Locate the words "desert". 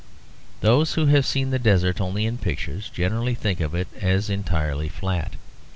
1.59-2.01